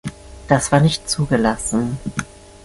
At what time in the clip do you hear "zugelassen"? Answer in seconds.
1.07-1.99